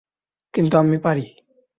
কিন্তু 0.53 0.75
আমি 0.77 0.97
পারি। 0.97 1.25